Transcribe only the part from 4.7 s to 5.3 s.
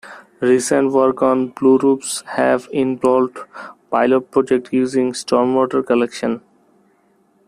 using